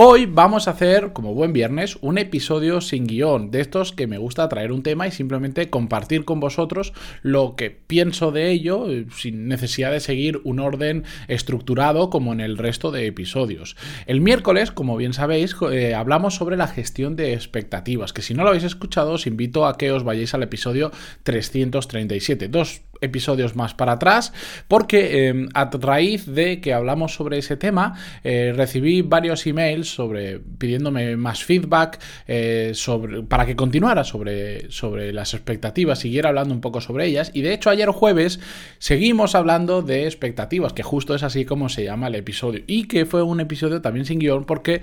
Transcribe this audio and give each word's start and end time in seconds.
Hoy 0.00 0.26
vamos 0.26 0.68
a 0.68 0.70
hacer, 0.70 1.12
como 1.12 1.34
buen 1.34 1.52
viernes, 1.52 1.98
un 2.02 2.18
episodio 2.18 2.80
sin 2.80 3.08
guion, 3.08 3.50
de 3.50 3.60
estos 3.60 3.92
que 3.92 4.06
me 4.06 4.16
gusta 4.16 4.48
traer 4.48 4.70
un 4.70 4.84
tema 4.84 5.08
y 5.08 5.10
simplemente 5.10 5.70
compartir 5.70 6.24
con 6.24 6.38
vosotros 6.38 6.92
lo 7.22 7.56
que 7.56 7.70
pienso 7.70 8.30
de 8.30 8.52
ello, 8.52 8.88
eh, 8.88 9.06
sin 9.10 9.48
necesidad 9.48 9.90
de 9.90 9.98
seguir 9.98 10.40
un 10.44 10.60
orden 10.60 11.02
estructurado 11.26 12.10
como 12.10 12.32
en 12.32 12.38
el 12.38 12.58
resto 12.58 12.92
de 12.92 13.08
episodios. 13.08 13.74
El 14.06 14.20
miércoles, 14.20 14.70
como 14.70 14.96
bien 14.96 15.14
sabéis, 15.14 15.56
eh, 15.72 15.96
hablamos 15.96 16.36
sobre 16.36 16.56
la 16.56 16.68
gestión 16.68 17.16
de 17.16 17.32
expectativas, 17.32 18.12
que 18.12 18.22
si 18.22 18.34
no 18.34 18.44
lo 18.44 18.50
habéis 18.50 18.62
escuchado, 18.62 19.14
os 19.14 19.26
invito 19.26 19.66
a 19.66 19.76
que 19.76 19.90
os 19.90 20.04
vayáis 20.04 20.32
al 20.32 20.44
episodio 20.44 20.92
337. 21.24 22.46
Dos 22.46 22.82
episodios 23.00 23.56
más 23.56 23.74
para 23.74 23.92
atrás, 23.92 24.32
porque 24.68 25.28
em, 25.28 25.48
a 25.54 25.70
raíz 25.80 26.26
de 26.26 26.60
que 26.60 26.72
hablamos 26.72 27.14
sobre 27.14 27.38
ese 27.38 27.56
tema, 27.56 27.94
eh, 28.24 28.52
recibí 28.54 29.02
varios 29.02 29.46
emails 29.46 29.88
sobre 29.88 30.38
pidiéndome 30.38 31.16
más 31.16 31.44
feedback 31.44 32.00
eh, 32.26 32.72
sobre, 32.74 33.22
para 33.22 33.46
que 33.46 33.56
continuara 33.56 34.04
sobre, 34.04 34.70
sobre 34.70 35.12
las 35.12 35.34
expectativas, 35.34 35.98
siguiera 35.98 36.28
hablando 36.28 36.54
un 36.54 36.60
poco 36.60 36.80
sobre 36.80 37.06
ellas. 37.06 37.30
Y 37.34 37.42
de 37.42 37.54
hecho, 37.54 37.70
ayer 37.70 37.88
jueves 37.88 38.40
seguimos 38.78 39.34
hablando 39.34 39.82
de 39.82 40.06
expectativas, 40.06 40.72
que 40.72 40.82
justo 40.82 41.14
es 41.14 41.22
así 41.22 41.44
como 41.44 41.68
se 41.68 41.84
llama 41.84 42.08
el 42.08 42.14
episodio. 42.14 42.62
Y 42.66 42.88
que 42.88 43.06
fue 43.06 43.22
un 43.22 43.40
episodio 43.40 43.80
también 43.80 44.06
sin 44.06 44.18
guion, 44.18 44.44
porque 44.44 44.82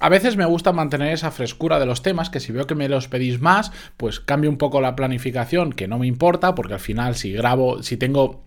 a 0.00 0.08
veces 0.08 0.36
me 0.36 0.44
gusta 0.44 0.72
mantener 0.72 1.12
esa 1.12 1.30
frescura 1.30 1.78
de 1.78 1.86
los 1.86 2.02
temas, 2.02 2.30
que 2.30 2.40
si 2.40 2.52
veo 2.52 2.66
que 2.66 2.74
me 2.74 2.88
los 2.88 3.08
pedís 3.08 3.40
más, 3.40 3.72
pues 3.96 4.20
cambio 4.20 4.50
un 4.50 4.58
poco 4.58 4.80
la 4.80 4.96
planificación, 4.96 5.72
que 5.72 5.88
no 5.88 5.98
me 5.98 6.06
importa, 6.06 6.54
porque 6.54 6.74
al 6.74 6.80
final 6.80 7.14
si 7.16 7.32
grabo, 7.32 7.82
si 7.82 7.96
tengo 7.96 8.42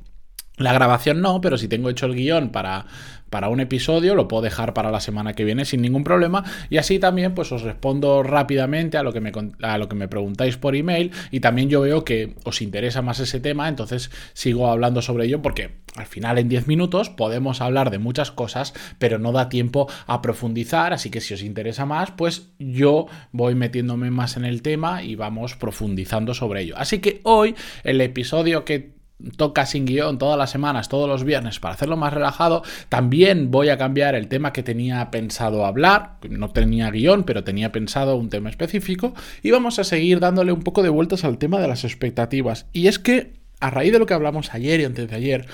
la 0.64 0.74
grabación 0.74 1.22
no, 1.22 1.42
pero 1.42 1.58
si 1.58 1.68
tengo 1.68 1.90
hecho 1.90 2.06
el 2.06 2.16
guion 2.16 2.50
para, 2.50 2.86
para 3.32 3.48
un 3.48 3.62
episodio, 3.62 4.14
lo 4.14 4.28
puedo 4.28 4.44
dejar 4.44 4.74
para 4.74 4.92
la 4.92 5.00
semana 5.00 5.34
que 5.34 5.46
viene 5.46 5.64
sin 5.64 5.82
ningún 5.82 6.04
problema. 6.04 6.44
Y 6.70 6.78
así 6.78 7.00
también 7.00 7.34
pues 7.34 7.52
os 7.54 7.62
respondo 7.62 8.24
rápidamente 8.24 8.98
a 8.98 9.04
lo 9.04 9.14
que 9.14 9.22
me, 9.22 9.32
a 9.62 9.78
lo 9.78 9.88
que 9.88 9.96
me 9.96 10.10
preguntáis 10.10 10.58
por 10.58 10.76
email. 10.76 11.12
Y 11.32 11.40
también 11.40 11.70
yo 11.70 11.80
veo 11.80 12.04
que 12.04 12.36
os 12.44 12.62
interesa 12.62 13.02
más 13.02 13.22
ese 13.22 13.40
tema, 13.40 13.70
entonces 13.70 14.12
sigo 14.34 14.70
hablando 14.70 15.02
sobre 15.02 15.26
ello 15.26 15.42
porque 15.42 15.72
al 15.96 16.08
final 16.08 16.40
en 16.40 16.50
10 16.50 16.68
minutos 16.68 17.10
podemos 17.10 17.62
hablar 17.62 17.90
de 17.90 18.00
muchas 18.00 18.32
cosas, 18.32 18.74
pero 19.00 19.18
no 19.18 19.32
da 19.32 19.48
tiempo 19.48 19.88
a 20.08 20.22
profundizar. 20.22 20.92
Así 20.92 21.10
que 21.10 21.22
si 21.22 21.34
os 21.34 21.42
interesa 21.42 21.86
más, 21.86 22.12
pues 22.12 22.50
yo 22.60 23.08
voy 23.32 23.56
metiéndome 23.56 24.12
más 24.12 24.36
en 24.36 24.44
el 24.44 24.62
tema 24.62 25.04
y 25.04 25.16
vamos 25.16 25.56
profundizando 25.56 26.34
sobre 26.34 26.64
ello. 26.64 26.76
Así 26.78 27.00
que 27.00 27.22
hoy 27.24 27.56
el 27.86 28.02
episodio 28.02 28.66
que 28.66 29.01
toca 29.38 29.66
sin 29.66 29.86
guion 29.86 30.18
todas 30.18 30.38
las 30.38 30.50
semanas, 30.50 30.90
todos 30.90 31.08
los 31.08 31.24
viernes, 31.24 31.60
para 31.60 31.76
hacerlo 31.76 31.98
más 31.98 32.14
relajado. 32.14 32.64
También 32.90 33.52
voy 33.52 33.70
a 33.70 33.78
cambiar 33.78 34.16
el 34.16 34.28
tema 34.28 34.54
que 34.54 34.64
tenía 34.64 35.12
pensado 35.12 35.66
hablar. 35.66 36.18
No 36.30 36.50
tenía 36.50 36.90
guion, 36.92 37.24
pero 37.24 37.44
tenía 37.44 37.72
pensado 37.72 38.16
un 38.16 38.30
tema 38.30 38.50
específico. 38.50 39.14
Y 39.44 39.52
vamos 39.52 39.80
a 39.80 39.84
seguir 39.84 40.20
dándole 40.20 40.52
un 40.52 40.62
poco 40.62 40.84
de 40.84 40.90
vueltas 40.90 41.24
al 41.24 41.38
tema 41.38 41.60
de 41.60 41.68
las 41.68 41.84
expectativas. 41.84 42.68
Y 42.74 42.88
es 42.88 43.00
que, 43.00 43.34
a 43.60 43.70
raíz 43.70 43.92
de 43.92 44.00
lo 44.00 44.06
que 44.06 44.14
hablamos 44.14 44.54
ayer 44.54 44.80
y 44.80 44.86
antes 44.86 45.10
de 45.10 45.16
ayer, 45.16 45.46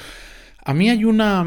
a 0.64 0.74
mí 0.74 0.90
hay 0.90 1.06
una... 1.06 1.46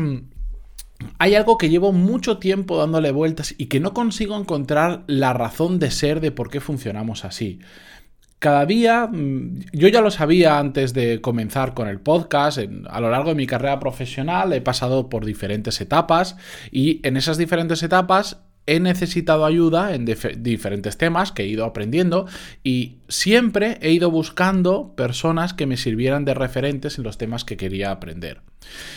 Hay 1.18 1.34
algo 1.34 1.56
que 1.56 1.70
llevo 1.70 1.92
mucho 1.92 2.36
tiempo 2.36 2.76
dándole 2.76 3.10
vueltas 3.10 3.54
y 3.56 3.66
que 3.66 3.80
no 3.80 3.94
consigo 3.94 4.38
encontrar 4.38 5.02
la 5.06 5.32
razón 5.32 5.78
de 5.78 5.90
ser 5.90 6.20
de 6.20 6.30
por 6.30 6.50
qué 6.50 6.60
funcionamos 6.60 7.24
así. 7.24 7.58
Cada 8.40 8.64
día, 8.64 9.06
mm, 9.06 9.66
yo 9.74 9.88
ya 9.88 10.00
lo 10.00 10.10
sabía 10.10 10.58
antes 10.58 10.94
de 10.94 11.20
comenzar 11.20 11.74
con 11.74 11.88
el 11.88 12.00
podcast, 12.00 12.58
a 12.88 13.00
lo 13.00 13.10
largo 13.10 13.28
de 13.28 13.34
mi 13.34 13.46
carrera 13.46 13.78
profesional 13.78 14.54
he 14.54 14.62
pasado 14.62 15.10
por 15.10 15.26
diferentes 15.26 15.78
etapas 15.82 16.36
y 16.72 17.06
en 17.06 17.18
esas 17.18 17.36
diferentes 17.36 17.82
etapas 17.82 18.40
he 18.64 18.80
necesitado 18.80 19.44
ayuda 19.44 19.94
en 19.94 20.06
diferentes 20.06 20.96
temas 20.96 21.32
que 21.32 21.42
he 21.42 21.48
ido 21.48 21.66
aprendiendo 21.66 22.26
y 22.64 23.00
siempre 23.08 23.76
he 23.82 23.92
ido 23.92 24.10
buscando 24.10 24.94
personas 24.96 25.52
que 25.52 25.66
me 25.66 25.76
sirvieran 25.76 26.24
de 26.24 26.32
referentes 26.32 26.96
en 26.96 27.04
los 27.04 27.18
temas 27.18 27.44
que 27.44 27.58
quería 27.58 27.90
aprender. 27.90 28.40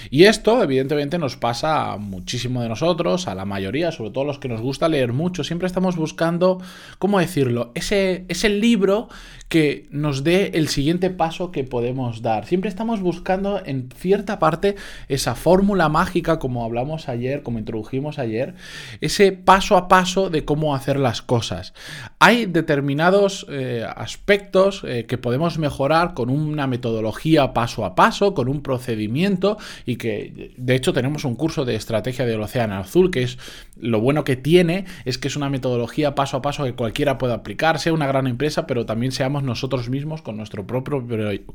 Y 0.09 0.25
esto, 0.25 0.62
evidentemente, 0.62 1.18
nos 1.18 1.38
pasa 1.38 1.94
a 1.94 1.97
muchísimo 1.97 2.62
de 2.62 2.69
nosotros, 2.69 3.28
a 3.28 3.35
la 3.35 3.46
mayoría, 3.46 3.91
sobre 3.91 4.12
todo 4.12 4.25
los 4.25 4.40
que 4.40 4.47
nos 4.47 4.62
gusta 4.62 4.90
leer 4.90 5.13
mucho. 5.13 5.44
Siempre 5.44 5.68
estamos 5.68 5.96
buscando, 5.96 6.62
¿cómo 7.00 7.19
decirlo? 7.19 7.72
Ese, 7.75 8.25
libro 8.50 9.07
que 9.47 9.88
nos 9.90 10.24
dé 10.24 10.51
el 10.56 10.68
siguiente 10.68 11.09
paso 11.09 11.51
que 11.51 11.63
podemos 11.63 12.22
dar. 12.22 12.46
Siempre 12.46 12.69
estamos 12.69 13.01
buscando 13.01 13.62
en 13.66 13.90
cierta 13.96 14.40
parte 14.40 14.75
esa 15.07 15.35
fórmula 15.35 15.90
mágica, 15.90 16.40
como 16.40 16.63
hablamos 16.63 17.07
ayer, 17.07 17.44
como 17.44 17.59
introdujimos 17.59 18.19
ayer, 18.19 18.56
ese 19.01 19.31
paso 19.31 19.78
a 19.78 19.88
paso 19.88 20.30
de 20.30 20.45
cómo 20.45 20.75
hacer 20.75 21.00
las 21.00 21.22
cosas. 21.22 21.74
Hay 22.19 22.45
determinados 22.45 23.45
eh, 23.50 23.85
aspectos 23.95 24.84
eh, 24.85 25.06
que 25.07 25.18
podemos 25.18 25.57
mejorar 25.57 26.13
con 26.13 26.30
una 26.30 26.68
metodología 26.68 27.53
paso 27.53 27.85
a 27.85 27.95
paso, 27.95 28.34
con 28.34 28.50
un 28.50 28.62
procedimiento 28.62 29.53
y 29.86 29.97
que 29.97 30.53
de 30.58 30.75
hecho 30.75 30.94
tenemos 30.94 31.25
un 31.25 31.36
curso 31.36 31.66
de 31.66 31.75
estrategia 31.75 32.25
del 32.25 32.41
Océano 32.41 32.75
Azul 32.75 33.12
que 33.12 33.24
es 33.24 33.38
lo 33.80 34.00
bueno 34.00 34.24
que 34.24 34.36
tiene 34.36 34.86
es 35.06 35.18
que 35.18 35.28
es 35.28 35.36
una 35.36 35.50
metodología 35.50 36.16
paso 36.16 36.38
a 36.38 36.41
paso 36.41 36.64
que 36.64 36.74
cualquiera 36.74 37.18
puede 37.18 37.34
aplicar, 37.34 37.80
sea 37.80 37.94
una 37.94 38.08
gran 38.08 38.28
empresa, 38.28 38.68
pero 38.68 38.86
también 38.86 39.12
seamos 39.12 39.44
nosotros 39.44 39.90
mismos 39.90 40.22
con 40.22 40.38
nuestro 40.38 40.66
propio, 40.66 41.06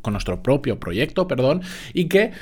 con 0.01 0.13
nuestro 0.13 0.43
propio 0.43 0.79
proyecto, 0.81 1.29
perdón, 1.29 1.63
y 1.93 2.07
que 2.07 2.33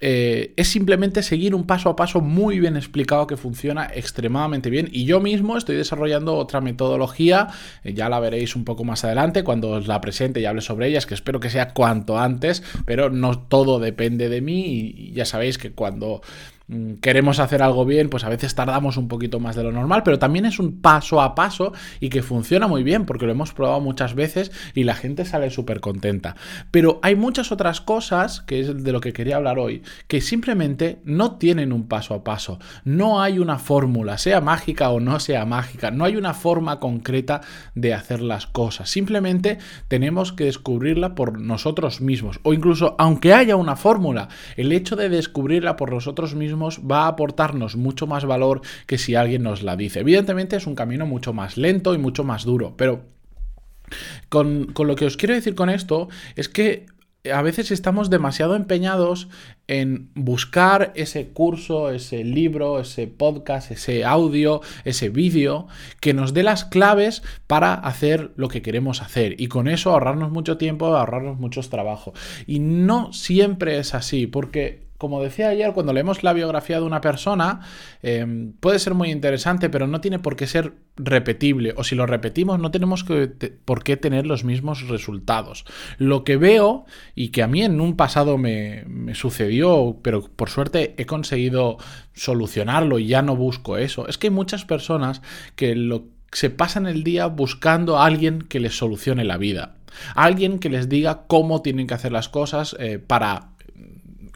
eh, 0.00 0.52
es 0.56 0.68
simplemente 0.68 1.22
seguir 1.22 1.54
un 1.54 1.66
paso 1.66 1.88
a 1.88 1.96
paso 1.96 2.20
muy 2.20 2.58
bien 2.60 2.76
explicado 2.76 3.26
que 3.26 3.36
funciona 3.36 3.88
extremadamente 3.94 4.70
bien. 4.70 4.88
Y 4.92 5.04
yo 5.04 5.20
mismo 5.20 5.56
estoy 5.56 5.76
desarrollando 5.76 6.34
otra 6.34 6.60
metodología, 6.60 7.48
eh, 7.84 7.94
ya 7.94 8.08
la 8.08 8.20
veréis 8.20 8.56
un 8.56 8.64
poco 8.64 8.84
más 8.84 9.04
adelante 9.04 9.44
cuando 9.44 9.70
os 9.70 9.86
la 9.86 10.00
presente 10.00 10.40
y 10.40 10.44
hable 10.44 10.60
sobre 10.60 10.88
ellas, 10.88 11.06
que 11.06 11.14
espero 11.14 11.40
que 11.40 11.50
sea 11.50 11.72
cuanto 11.72 12.18
antes, 12.18 12.62
pero 12.84 13.10
no 13.10 13.38
todo 13.38 13.78
depende 13.78 14.28
de 14.28 14.40
mí 14.40 14.94
y 14.96 15.12
ya 15.12 15.24
sabéis 15.24 15.58
que 15.58 15.72
cuando 15.72 16.20
queremos 17.00 17.38
hacer 17.38 17.62
algo 17.62 17.84
bien, 17.84 18.08
pues 18.08 18.24
a 18.24 18.28
veces 18.28 18.54
tardamos 18.54 18.96
un 18.96 19.06
poquito 19.08 19.38
más 19.38 19.54
de 19.54 19.62
lo 19.62 19.72
normal, 19.72 20.02
pero 20.04 20.18
también 20.18 20.46
es 20.46 20.58
un 20.58 20.80
paso 20.80 21.20
a 21.20 21.34
paso 21.34 21.72
y 22.00 22.08
que 22.08 22.22
funciona 22.22 22.66
muy 22.66 22.82
bien 22.82 23.06
porque 23.06 23.26
lo 23.26 23.32
hemos 23.32 23.52
probado 23.52 23.80
muchas 23.80 24.14
veces 24.14 24.50
y 24.74 24.84
la 24.84 24.94
gente 24.94 25.24
sale 25.24 25.50
súper 25.50 25.80
contenta. 25.80 26.34
Pero 26.70 26.98
hay 27.02 27.14
muchas 27.14 27.52
otras 27.52 27.80
cosas, 27.80 28.40
que 28.40 28.60
es 28.60 28.82
de 28.82 28.92
lo 28.92 29.00
que 29.00 29.12
quería 29.12 29.36
hablar 29.36 29.58
hoy, 29.58 29.82
que 30.08 30.20
simplemente 30.20 31.00
no 31.04 31.36
tienen 31.36 31.72
un 31.72 31.86
paso 31.86 32.14
a 32.14 32.24
paso. 32.24 32.58
No 32.84 33.20
hay 33.20 33.38
una 33.38 33.58
fórmula, 33.58 34.18
sea 34.18 34.40
mágica 34.40 34.90
o 34.90 34.98
no 34.98 35.20
sea 35.20 35.44
mágica, 35.44 35.90
no 35.90 36.04
hay 36.04 36.16
una 36.16 36.34
forma 36.34 36.80
concreta 36.80 37.42
de 37.74 37.94
hacer 37.94 38.20
las 38.20 38.46
cosas. 38.46 38.90
Simplemente 38.90 39.58
tenemos 39.86 40.32
que 40.32 40.44
descubrirla 40.44 41.14
por 41.14 41.40
nosotros 41.40 42.00
mismos. 42.00 42.40
O 42.42 42.52
incluso, 42.52 42.96
aunque 42.98 43.34
haya 43.34 43.54
una 43.54 43.76
fórmula, 43.76 44.28
el 44.56 44.72
hecho 44.72 44.96
de 44.96 45.08
descubrirla 45.08 45.76
por 45.76 45.92
nosotros 45.92 46.34
mismos 46.34 46.55
va 46.58 47.04
a 47.04 47.08
aportarnos 47.08 47.76
mucho 47.76 48.06
más 48.06 48.24
valor 48.24 48.60
que 48.86 48.98
si 48.98 49.14
alguien 49.14 49.42
nos 49.42 49.62
la 49.62 49.76
dice. 49.76 50.00
Evidentemente 50.00 50.56
es 50.56 50.66
un 50.66 50.74
camino 50.74 51.06
mucho 51.06 51.32
más 51.32 51.56
lento 51.56 51.94
y 51.94 51.98
mucho 51.98 52.24
más 52.24 52.44
duro, 52.44 52.74
pero 52.76 53.04
con, 54.28 54.66
con 54.72 54.86
lo 54.86 54.96
que 54.96 55.06
os 55.06 55.16
quiero 55.16 55.34
decir 55.34 55.54
con 55.54 55.70
esto 55.70 56.08
es 56.34 56.48
que 56.48 56.86
a 57.30 57.42
veces 57.42 57.70
estamos 57.70 58.10
demasiado 58.10 58.56
empeñados 58.56 59.28
en 59.66 60.10
buscar 60.14 60.92
ese 60.94 61.28
curso, 61.28 61.90
ese 61.90 62.24
libro, 62.24 62.80
ese 62.80 63.06
podcast, 63.06 63.70
ese 63.70 64.04
audio, 64.04 64.60
ese 64.84 65.08
vídeo 65.08 65.66
que 66.00 66.14
nos 66.14 66.34
dé 66.34 66.42
las 66.42 66.64
claves 66.64 67.22
para 67.46 67.74
hacer 67.74 68.32
lo 68.36 68.48
que 68.48 68.62
queremos 68.62 69.02
hacer 69.02 69.40
y 69.40 69.48
con 69.48 69.68
eso 69.68 69.90
ahorrarnos 69.90 70.30
mucho 70.30 70.56
tiempo, 70.56 70.86
ahorrarnos 70.86 71.38
mucho 71.38 71.60
trabajo. 71.62 72.12
Y 72.46 72.60
no 72.60 73.12
siempre 73.12 73.78
es 73.78 73.94
así, 73.94 74.26
porque 74.26 74.85
como 74.98 75.22
decía 75.22 75.48
ayer, 75.48 75.72
cuando 75.72 75.92
leemos 75.92 76.22
la 76.22 76.32
biografía 76.32 76.78
de 76.78 76.86
una 76.86 77.00
persona, 77.00 77.60
em, 78.02 78.52
puede 78.52 78.78
ser 78.78 78.94
muy 78.94 79.10
interesante, 79.10 79.68
pero 79.70 79.86
no 79.86 80.00
tiene 80.00 80.18
por 80.18 80.36
qué 80.36 80.46
ser 80.46 80.74
repetible. 80.96 81.74
O 81.76 81.84
si 81.84 81.94
lo 81.94 82.06
repetimos, 82.06 82.58
no 82.58 82.70
tenemos 82.70 83.04
que, 83.04 83.28
por 83.64 83.82
qué 83.82 83.96
tener 83.96 84.26
los 84.26 84.44
mismos 84.44 84.88
resultados. 84.88 85.64
Lo 85.98 86.24
que 86.24 86.36
veo, 86.36 86.84
y 87.14 87.28
que 87.28 87.42
a 87.42 87.48
mí 87.48 87.62
en 87.62 87.80
un 87.80 87.96
pasado 87.96 88.38
me, 88.38 88.84
me 88.86 89.14
sucedió, 89.14 89.98
pero 90.02 90.22
por 90.22 90.50
suerte 90.50 90.94
he 90.98 91.06
conseguido 91.06 91.78
solucionarlo 92.14 92.98
y 92.98 93.06
ya 93.06 93.22
no 93.22 93.36
busco 93.36 93.76
eso, 93.76 94.08
es 94.08 94.18
que 94.18 94.28
hay 94.28 94.32
muchas 94.32 94.64
personas 94.64 95.22
que 95.54 95.74
lo 95.74 96.16
se 96.32 96.50
pasan 96.50 96.86
el 96.86 97.02
día 97.02 97.26
buscando 97.28 97.98
a 97.98 98.04
alguien 98.04 98.40
que 98.42 98.60
les 98.60 98.76
solucione 98.76 99.24
la 99.24 99.38
vida, 99.38 99.76
alguien 100.14 100.58
que 100.58 100.68
les 100.68 100.88
diga 100.88 101.22
cómo 101.26 101.62
tienen 101.62 101.86
que 101.86 101.94
hacer 101.94 102.12
las 102.12 102.28
cosas 102.28 102.76
eh, 102.78 102.98
para 102.98 103.55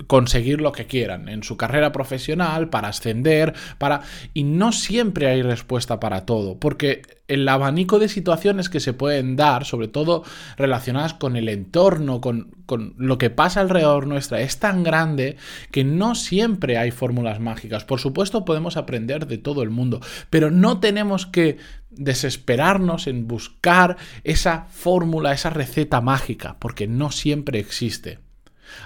conseguir 0.06 0.60
lo 0.60 0.72
que 0.72 0.86
quieran 0.86 1.28
en 1.28 1.42
su 1.42 1.56
carrera 1.56 1.92
profesional, 1.92 2.68
para 2.68 2.88
ascender, 2.88 3.54
para... 3.78 4.02
Y 4.34 4.44
no 4.44 4.72
siempre 4.72 5.28
hay 5.28 5.42
respuesta 5.42 6.00
para 6.00 6.26
todo, 6.26 6.58
porque 6.58 7.02
el 7.28 7.48
abanico 7.48 7.98
de 7.98 8.08
situaciones 8.08 8.68
que 8.68 8.80
se 8.80 8.92
pueden 8.92 9.36
dar, 9.36 9.64
sobre 9.64 9.88
todo 9.88 10.24
relacionadas 10.56 11.14
con 11.14 11.36
el 11.36 11.48
entorno, 11.48 12.20
con, 12.20 12.50
con, 12.66 12.94
lo 12.96 13.18
que 13.18 13.30
pasa 13.30 13.60
alrededor 13.60 14.06
nuestra, 14.06 14.40
es 14.40 14.58
tan 14.58 14.82
grande 14.82 15.36
que 15.70 15.84
no 15.84 16.14
siempre 16.14 16.76
hay 16.76 16.90
fórmulas 16.90 17.40
mágicas. 17.40 17.84
Por 17.84 18.00
supuesto 18.00 18.44
podemos 18.44 18.76
aprender 18.76 19.26
de 19.26 19.38
todo 19.38 19.62
el 19.62 19.70
mundo, 19.70 20.00
pero 20.28 20.50
no 20.50 20.80
tenemos 20.80 21.26
que 21.26 21.58
desesperarnos 21.90 23.06
en 23.06 23.28
buscar 23.28 23.96
esa 24.24 24.66
fórmula, 24.70 25.32
esa 25.32 25.50
receta 25.50 26.00
mágica, 26.00 26.56
porque 26.58 26.86
no 26.86 27.10
siempre 27.10 27.58
existe. 27.58 28.18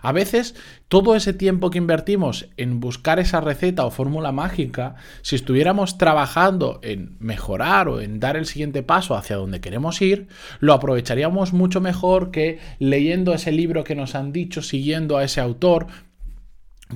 A 0.02 0.12
veces 0.12 0.54
todo 0.88 1.14
ese 1.16 1.32
tiempo 1.32 1.70
que 1.70 1.78
invertimos 1.78 2.48
en 2.56 2.80
buscar 2.80 3.18
esa 3.18 3.40
receta 3.40 3.84
o 3.84 3.90
fórmula 3.90 4.32
mágica, 4.32 4.96
si 5.22 5.36
estuviéramos 5.36 5.98
trabajando 5.98 6.80
en 6.82 7.16
mejorar 7.18 7.88
o 7.88 8.00
en 8.00 8.20
dar 8.20 8.36
el 8.36 8.46
siguiente 8.46 8.82
paso 8.82 9.16
hacia 9.16 9.36
donde 9.36 9.60
queremos 9.60 10.00
ir, 10.02 10.28
lo 10.60 10.72
aprovecharíamos 10.72 11.52
mucho 11.52 11.80
mejor 11.80 12.30
que 12.30 12.58
leyendo 12.78 13.34
ese 13.34 13.52
libro 13.52 13.84
que 13.84 13.94
nos 13.94 14.14
han 14.14 14.32
dicho, 14.32 14.62
siguiendo 14.62 15.16
a 15.16 15.24
ese 15.24 15.40
autor, 15.40 15.86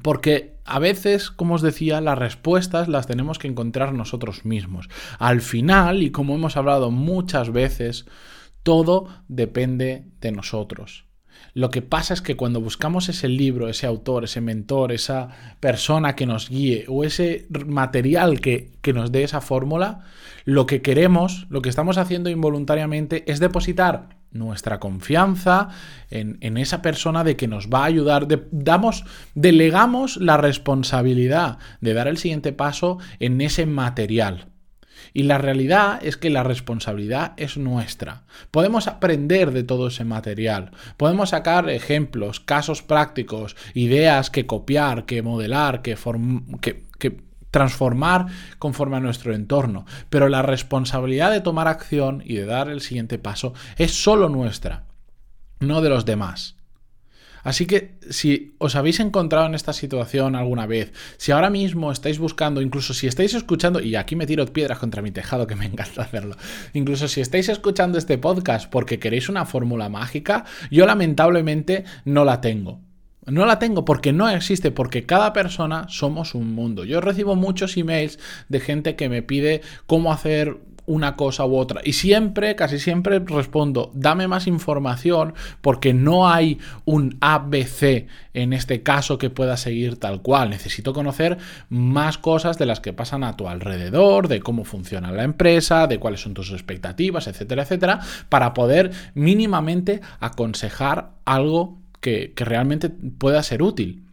porque 0.02 0.58
a 0.64 0.78
veces, 0.78 1.30
como 1.30 1.54
os 1.54 1.62
decía, 1.62 2.00
las 2.00 2.18
respuestas 2.18 2.88
las 2.88 3.06
tenemos 3.06 3.38
que 3.38 3.48
encontrar 3.48 3.94
nosotros 3.94 4.44
mismos. 4.44 4.88
Al 5.18 5.40
final, 5.40 6.02
y 6.02 6.10
como 6.10 6.34
hemos 6.34 6.56
hablado 6.56 6.90
muchas 6.90 7.50
veces, 7.50 8.06
todo 8.62 9.08
depende 9.28 10.04
de 10.20 10.32
nosotros. 10.32 11.07
Lo 11.54 11.70
que 11.70 11.82
pasa 11.82 12.14
es 12.14 12.22
que 12.22 12.36
cuando 12.36 12.60
buscamos 12.60 13.08
ese 13.08 13.28
libro, 13.28 13.68
ese 13.68 13.86
autor, 13.86 14.24
ese 14.24 14.40
mentor, 14.40 14.92
esa 14.92 15.28
persona 15.60 16.14
que 16.14 16.26
nos 16.26 16.48
guíe 16.48 16.84
o 16.88 17.04
ese 17.04 17.46
material 17.66 18.40
que, 18.40 18.70
nos 18.94 19.12
dé 19.12 19.22
esa 19.22 19.40
fórmula, 19.40 20.04
lo 20.44 20.66
que 20.66 20.82
queremos, 20.82 21.46
lo 21.50 21.60
que 21.60 21.68
estamos 21.68 21.98
haciendo 21.98 22.30
involuntariamente 22.30 23.30
es 23.30 23.40
depositar 23.40 24.16
nuestra 24.30 24.78
confianza 24.78 25.68
en, 26.10 26.38
en, 26.40 26.58
esa 26.58 26.80
persona 26.80 27.24
de 27.24 27.36
que 27.36 27.48
nos 27.48 27.68
va 27.68 27.80
a 27.80 27.86
ayudar. 27.86 28.28
damos, 28.50 29.04
delegamos 29.34 30.16
la 30.18 30.36
responsabilidad 30.36 31.58
de 31.80 31.94
dar 31.94 32.08
el 32.08 32.18
siguiente 32.18 32.52
paso 32.52 32.98
en 33.20 33.40
ese 33.40 33.66
material. 33.66 34.46
Y 35.12 35.24
la 35.24 35.38
realidad 35.38 36.00
es 36.02 36.16
que 36.16 36.30
la 36.30 36.42
responsabilidad 36.42 37.32
es 37.36 37.56
nuestra. 37.56 38.24
Podemos 38.50 38.86
aprender 38.86 39.52
de 39.52 39.62
todo 39.62 39.88
ese 39.88 40.04
material, 40.04 40.70
podemos 40.96 41.30
sacar 41.30 41.70
ejemplos, 41.70 42.40
casos 42.40 42.82
prácticos, 42.82 43.56
ideas 43.74 44.30
que 44.30 44.46
copiar, 44.46 45.04
que 45.04 45.22
modelar, 45.22 45.82
que, 45.82 45.96
que, 46.60 47.28
transformar 47.50 48.26
conforme 48.58 48.98
a 48.98 49.00
nuestro 49.00 49.34
entorno. 49.34 49.86
Pero 50.10 50.28
la 50.28 50.42
responsabilidad 50.42 51.30
de 51.30 51.40
tomar 51.40 51.66
acción 51.66 52.22
y 52.24 52.34
de 52.34 52.44
dar 52.44 52.68
el 52.68 52.82
siguiente 52.82 53.18
paso 53.18 53.54
es 53.78 53.92
solo 53.92 54.28
nuestra, 54.28 54.84
no 55.58 55.80
de 55.80 55.88
los 55.88 56.04
demás. 56.04 56.57
Así 57.42 57.66
que 57.66 57.98
si 58.10 58.54
os 58.58 58.76
habéis 58.76 59.00
encontrado 59.00 59.46
en 59.46 59.54
esta 59.54 59.72
situación 59.72 60.36
alguna 60.36 60.66
vez, 60.66 60.92
si 61.16 61.32
ahora 61.32 61.50
mismo 61.50 61.92
estáis 61.92 62.18
buscando, 62.18 62.60
incluso 62.60 62.94
si 62.94 63.06
estáis 63.06 63.34
escuchando, 63.34 63.80
y 63.80 63.96
aquí 63.96 64.16
me 64.16 64.26
tiro 64.26 64.44
piedras 64.46 64.78
contra 64.78 65.02
mi 65.02 65.10
tejado, 65.10 65.46
que 65.46 65.56
me 65.56 65.66
encanta 65.72 66.02
hacerlo, 66.02 66.36
incluso 66.72 67.08
si 67.08 67.20
estáis 67.20 67.48
escuchando 67.48 67.98
este 67.98 68.18
podcast 68.18 68.70
porque 68.70 68.98
queréis 68.98 69.28
una 69.28 69.44
fórmula 69.46 69.88
mágica, 69.88 70.44
yo 70.70 70.86
lamentablemente 70.86 71.84
no 72.04 72.24
la 72.24 72.40
tengo. 72.40 72.80
No 73.26 73.44
la 73.44 73.58
tengo 73.58 73.84
porque 73.84 74.12
no 74.14 74.28
existe, 74.30 74.70
porque 74.70 75.04
cada 75.04 75.34
persona 75.34 75.86
somos 75.88 76.34
un 76.34 76.54
mundo. 76.54 76.84
Yo 76.84 77.02
recibo 77.02 77.36
muchos 77.36 77.76
emails 77.76 78.18
de 78.48 78.58
gente 78.58 78.96
que 78.96 79.10
me 79.10 79.22
pide 79.22 79.60
cómo 79.86 80.12
hacer 80.12 80.56
una 80.88 81.14
cosa 81.14 81.44
u 81.44 81.56
otra. 81.56 81.80
Y 81.84 81.92
siempre, 81.92 82.56
casi 82.56 82.78
siempre 82.80 83.20
respondo, 83.20 83.92
dame 83.94 84.26
más 84.26 84.46
información 84.46 85.34
porque 85.60 85.94
no 85.94 86.28
hay 86.28 86.58
un 86.84 87.16
ABC 87.20 88.08
en 88.34 88.52
este 88.52 88.82
caso 88.82 89.18
que 89.18 89.30
pueda 89.30 89.56
seguir 89.56 89.98
tal 89.98 90.22
cual. 90.22 90.50
Necesito 90.50 90.92
conocer 90.92 91.38
más 91.68 92.18
cosas 92.18 92.58
de 92.58 92.66
las 92.66 92.80
que 92.80 92.92
pasan 92.92 93.22
a 93.22 93.36
tu 93.36 93.48
alrededor, 93.48 94.28
de 94.28 94.40
cómo 94.40 94.64
funciona 94.64 95.12
la 95.12 95.24
empresa, 95.24 95.86
de 95.86 95.98
cuáles 95.98 96.22
son 96.22 96.34
tus 96.34 96.50
expectativas, 96.50 97.26
etcétera, 97.26 97.62
etcétera, 97.62 98.00
para 98.28 98.54
poder 98.54 98.90
mínimamente 99.14 100.00
aconsejar 100.20 101.10
algo 101.24 101.78
que, 102.00 102.32
que 102.34 102.44
realmente 102.44 102.88
pueda 102.88 103.42
ser 103.42 103.62
útil. 103.62 104.07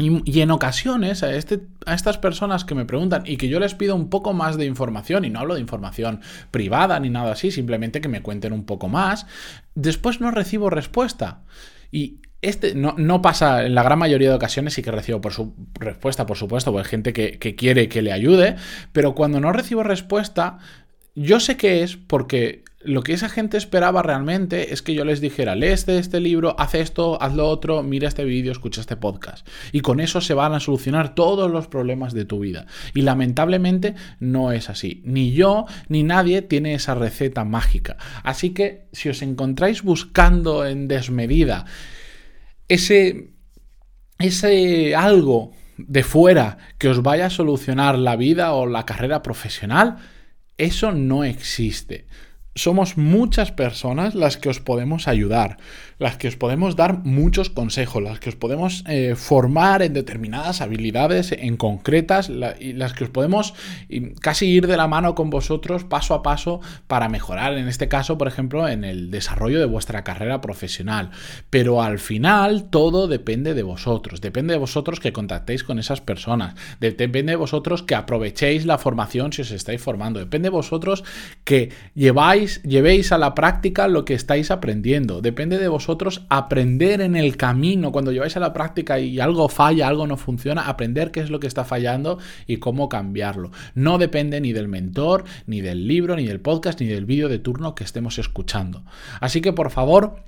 Y, 0.00 0.40
en 0.40 0.52
ocasiones 0.52 1.24
a, 1.24 1.34
este, 1.34 1.60
a 1.84 1.94
estas 1.94 2.18
personas 2.18 2.64
que 2.64 2.76
me 2.76 2.84
preguntan 2.84 3.24
y 3.26 3.36
que 3.36 3.48
yo 3.48 3.58
les 3.58 3.74
pido 3.74 3.96
un 3.96 4.08
poco 4.08 4.32
más 4.32 4.56
de 4.56 4.64
información, 4.64 5.24
y 5.24 5.30
no 5.30 5.40
hablo 5.40 5.54
de 5.54 5.60
información 5.60 6.20
privada 6.52 7.00
ni 7.00 7.10
nada 7.10 7.32
así, 7.32 7.50
simplemente 7.50 8.00
que 8.00 8.08
me 8.08 8.22
cuenten 8.22 8.52
un 8.52 8.64
poco 8.64 8.86
más, 8.86 9.26
después 9.74 10.20
no 10.20 10.30
recibo 10.30 10.70
respuesta. 10.70 11.42
Y 11.90 12.20
este 12.42 12.76
no, 12.76 12.94
no, 12.96 13.20
pasa 13.22 13.66
en 13.66 13.74
la 13.74 13.82
gran 13.82 13.98
mayoría 13.98 14.28
de 14.28 14.36
ocasiones, 14.36 14.74
sí 14.74 14.82
que 14.82 14.92
recibo 14.92 15.20
por 15.20 15.32
su 15.32 15.54
respuesta, 15.74 16.26
por 16.26 16.36
supuesto, 16.36 16.70
porque 16.70 16.86
hay 16.86 16.90
gente 16.90 17.12
que, 17.12 17.38
que 17.40 17.56
quiere 17.56 17.88
que 17.88 18.00
le 18.00 18.12
ayude, 18.12 18.54
pero 18.92 19.16
cuando 19.16 19.40
no 19.40 19.52
recibo 19.52 19.82
respuesta, 19.82 20.58
yo 21.16 21.40
sé 21.40 21.56
que 21.56 21.82
es 21.82 21.96
porque 21.96 22.62
lo 22.80 23.02
que 23.02 23.12
esa 23.12 23.28
gente 23.28 23.56
esperaba 23.56 24.02
realmente 24.02 24.72
es 24.72 24.82
que 24.82 24.94
yo 24.94 25.04
les 25.04 25.20
dijera, 25.20 25.56
lee 25.56 25.66
este, 25.66 25.98
este 25.98 26.20
libro, 26.20 26.54
haz 26.58 26.76
esto, 26.76 27.20
haz 27.20 27.34
lo 27.34 27.48
otro, 27.48 27.82
mira 27.82 28.06
este 28.06 28.24
vídeo, 28.24 28.52
escucha 28.52 28.80
este 28.80 28.96
podcast. 28.96 29.46
Y 29.72 29.80
con 29.80 29.98
eso 29.98 30.20
se 30.20 30.34
van 30.34 30.54
a 30.54 30.60
solucionar 30.60 31.14
todos 31.16 31.50
los 31.50 31.66
problemas 31.66 32.12
de 32.12 32.24
tu 32.24 32.38
vida. 32.38 32.66
Y 32.94 33.02
lamentablemente 33.02 33.96
no 34.20 34.52
es 34.52 34.70
así. 34.70 35.02
Ni 35.04 35.32
yo 35.32 35.66
ni 35.88 36.04
nadie 36.04 36.40
tiene 36.40 36.74
esa 36.74 36.94
receta 36.94 37.44
mágica. 37.44 37.96
Así 38.22 38.50
que 38.50 38.86
si 38.92 39.08
os 39.08 39.22
encontráis 39.22 39.82
buscando 39.82 40.64
en 40.64 40.86
desmedida 40.86 41.64
ese, 42.68 43.32
ese 44.20 44.94
algo 44.94 45.50
de 45.78 46.04
fuera 46.04 46.58
que 46.78 46.88
os 46.88 47.02
vaya 47.02 47.26
a 47.26 47.30
solucionar 47.30 47.98
la 47.98 48.14
vida 48.14 48.52
o 48.52 48.66
la 48.66 48.86
carrera 48.86 49.22
profesional, 49.22 49.96
eso 50.58 50.92
no 50.92 51.24
existe 51.24 52.06
somos 52.54 52.96
muchas 52.96 53.52
personas 53.52 54.14
las 54.14 54.36
que 54.36 54.48
os 54.48 54.60
podemos 54.60 55.08
ayudar, 55.08 55.58
las 55.98 56.16
que 56.16 56.28
os 56.28 56.36
podemos 56.36 56.76
dar 56.76 57.04
muchos 57.04 57.50
consejos, 57.50 58.02
las 58.02 58.20
que 58.20 58.30
os 58.30 58.36
podemos 58.36 58.84
eh, 58.86 59.14
formar 59.16 59.82
en 59.82 59.94
determinadas 59.94 60.60
habilidades 60.60 61.32
en 61.32 61.56
concretas 61.56 62.30
y 62.60 62.72
las 62.72 62.92
que 62.92 63.04
os 63.04 63.10
podemos 63.10 63.54
casi 64.20 64.46
ir 64.46 64.66
de 64.66 64.76
la 64.76 64.86
mano 64.86 65.14
con 65.14 65.30
vosotros 65.30 65.84
paso 65.84 66.14
a 66.14 66.22
paso 66.22 66.60
para 66.86 67.08
mejorar, 67.08 67.54
en 67.54 67.68
este 67.68 67.88
caso, 67.88 68.18
por 68.18 68.28
ejemplo, 68.28 68.68
en 68.68 68.84
el 68.84 69.10
desarrollo 69.10 69.58
de 69.58 69.66
vuestra 69.66 70.04
carrera 70.04 70.40
profesional. 70.40 71.10
Pero 71.50 71.82
al 71.82 71.98
final 71.98 72.70
todo 72.70 73.08
depende 73.08 73.54
de 73.54 73.62
vosotros, 73.62 74.20
depende 74.20 74.54
de 74.54 74.58
vosotros 74.58 75.00
que 75.00 75.12
contactéis 75.12 75.64
con 75.64 75.78
esas 75.78 76.00
personas, 76.00 76.54
depende 76.80 77.32
de 77.32 77.36
vosotros 77.36 77.82
que 77.82 77.94
aprovechéis 77.94 78.64
la 78.66 78.78
formación 78.78 79.32
si 79.32 79.42
os 79.42 79.50
estáis 79.50 79.80
formando, 79.80 80.20
depende 80.20 80.46
de 80.46 80.50
vosotros 80.50 81.04
que 81.44 81.70
lleváis 81.94 82.62
llevéis 82.62 83.12
a 83.12 83.18
la 83.18 83.34
práctica 83.34 83.88
lo 83.88 84.04
que 84.04 84.14
estáis 84.14 84.50
aprendiendo. 84.50 85.20
Depende 85.20 85.58
de 85.58 85.68
aprender 86.28 87.00
en 87.00 87.16
el 87.16 87.36
camino. 87.36 87.92
Cuando 87.92 88.12
lleváis 88.12 88.36
a 88.36 88.40
la 88.40 88.52
práctica 88.52 88.98
y 88.98 89.20
algo 89.20 89.48
falla, 89.48 89.88
algo 89.88 90.06
no 90.06 90.16
funciona, 90.16 90.68
aprender 90.68 91.10
qué 91.10 91.20
es 91.20 91.30
lo 91.30 91.40
que 91.40 91.46
está 91.46 91.64
fallando 91.64 92.18
y 92.46 92.58
cómo 92.58 92.88
cambiarlo. 92.88 93.50
No 93.74 93.98
depende 93.98 94.40
ni 94.40 94.52
del 94.52 94.68
mentor, 94.68 95.24
ni 95.46 95.60
del 95.60 95.86
libro, 95.86 96.16
ni 96.16 96.26
del 96.26 96.40
podcast, 96.40 96.80
ni 96.80 96.86
del 96.86 97.06
vídeo 97.06 97.28
de 97.28 97.38
turno 97.38 97.74
que 97.74 97.84
estemos 97.84 98.18
escuchando. 98.18 98.84
Así 99.20 99.40
que 99.40 99.52
por 99.52 99.70
favor, 99.70 100.24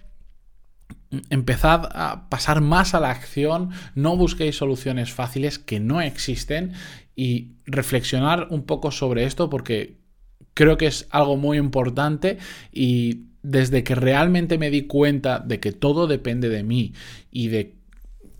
empezad 1.30 1.88
a 1.92 2.28
pasar 2.28 2.60
más 2.60 2.94
a 2.94 3.00
la 3.00 3.10
acción, 3.10 3.70
no 3.94 4.16
busquéis 4.16 4.56
soluciones 4.56 5.12
fáciles 5.12 5.58
que 5.58 5.80
no 5.80 6.00
existen 6.00 6.72
y 7.16 7.56
reflexionar 7.66 8.48
un 8.50 8.62
poco 8.62 8.90
sobre 8.90 9.24
esto 9.24 9.50
porque 9.50 9.98
creo 10.54 10.76
que 10.76 10.86
es 10.86 11.06
algo 11.10 11.36
muy 11.36 11.58
importante 11.58 12.38
y 12.72 13.29
desde 13.42 13.84
que 13.84 13.94
realmente 13.94 14.58
me 14.58 14.70
di 14.70 14.82
cuenta 14.82 15.38
de 15.38 15.60
que 15.60 15.72
todo 15.72 16.06
depende 16.06 16.48
de 16.48 16.62
mí 16.62 16.92
y 17.30 17.48
de 17.48 17.80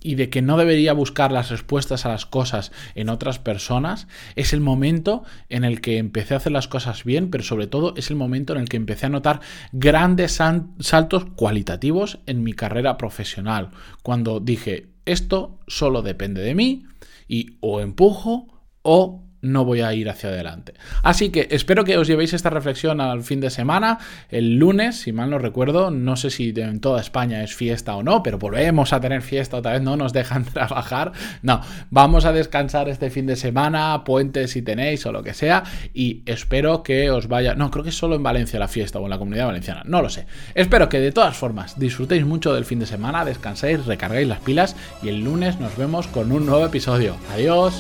y 0.03 0.15
de 0.15 0.31
que 0.31 0.43
no 0.43 0.57
debería 0.57 0.93
buscar 0.93 1.31
las 1.31 1.51
respuestas 1.51 2.07
a 2.07 2.09
las 2.09 2.27
cosas 2.27 2.73
en 2.95 3.09
otras 3.09 3.39
personas, 3.39 4.09
es 4.35 4.53
el 4.53 4.61
momento 4.61 5.25
en 5.49 5.65
el 5.65 5.81
que 5.81 5.99
empecé 5.99 6.35
a 6.35 6.39
hacer 6.39 6.53
las 6.53 6.69
cosas 6.69 7.05
bien, 7.05 7.31
pero 7.31 7.45
sobre 7.45 7.67
todo 7.67 7.95
es 7.97 8.11
el 8.11 8.17
momento 8.17 8.55
en 8.55 8.61
el 8.61 8.69
que 8.69 8.77
empecé 8.79 9.07
a 9.07 9.11
notar 9.11 9.41
grandes 9.73 10.33
saltos 10.33 11.27
cualitativos 11.37 12.21
en 12.27 12.43
mi 12.43 12.55
carrera 12.55 12.97
profesional, 12.97 13.71
cuando 14.03 14.41
dije, 14.41 14.89
esto 15.05 15.59
solo 15.67 16.03
depende 16.03 16.41
de 16.41 16.55
mí 16.55 16.85
y 17.29 17.59
o 17.61 17.81
empujo 17.81 18.47
o 18.83 19.23
no 19.43 19.65
voy 19.65 19.81
a 19.81 19.93
ir 19.95 20.09
hacia 20.09 20.29
adelante. 20.29 20.75
Así 21.03 21.31
que 21.31 21.49
espero 21.51 21.85
que 21.85 21.99
os 21.99 22.07
llevéis 22.07 22.33
esta 22.33 22.51
reflexión 22.51 23.01
al 23.01 23.23
fin 23.23 23.41
de 23.41 23.51
semana. 23.51 23.99
El 24.31 24.57
lunes, 24.57 24.97
si 24.97 25.13
mal 25.13 25.31
no 25.31 25.39
recuerdo, 25.39 25.91
no 25.91 26.17
sé 26.17 26.31
si 26.31 26.53
en 26.57 26.81
toda 26.81 27.01
España 27.01 27.43
es 27.43 27.55
fiesta 27.55 27.97
o 27.97 28.03
no, 28.03 28.23
pero 28.23 28.39
volvemos 28.39 28.93
a 28.93 29.01
tener 29.01 29.23
fiesta 29.23 29.59
otra 29.59 29.73
vez, 29.73 29.83
no 29.83 29.97
nos 29.97 30.13
dejan 30.13 30.45
trabajar. 30.53 31.13
No, 31.43 31.61
vamos 31.91 32.25
a 32.25 32.33
descansar 32.33 32.89
este 32.89 33.11
fin 33.11 33.27
de 33.27 33.37
semana, 33.37 34.05
puentes 34.05 34.51
si 34.51 34.63
tenéis 34.63 35.07
o 35.07 35.13
lo 35.13 35.23
que 35.23 35.35
sea, 35.35 35.65
y 35.95 36.23
espero 36.27 36.83
que 36.83 37.11
os 37.11 37.29
vaya... 37.29 37.55
No, 37.55 37.71
creo 37.71 37.85
que 37.85 37.91
es 37.91 37.97
solo 37.99 38.17
en 38.17 38.23
Valencia 38.23 38.59
la 38.59 38.69
fiesta 38.69 38.99
o 38.99 39.05
en 39.05 39.11
la 39.11 39.19
comunidad 39.19 39.47
valenciana, 39.47 39.83
no 39.85 40.03
lo 40.03 40.11
sé. 40.11 40.27
Espero 40.55 40.89
que 40.89 41.01
de 41.01 41.13
todas 41.13 41.37
formas 41.37 41.79
disfrutéis 41.79 42.25
mucho 42.25 42.55
del 42.55 42.65
fin 42.65 42.79
de 42.79 42.87
semana, 42.87 43.25
descanséis, 43.25 43.87
recarguéis 43.87 44.29
las 44.29 44.41
pilas 44.41 44.77
y 45.03 45.09
el 45.09 45.25
lunes 45.25 45.61
nos 45.61 45.77
vemos 45.77 46.07
con 46.07 46.33
un 46.33 46.47
nuevo 46.47 46.65
episodio. 46.65 47.17
Adiós. 47.33 47.79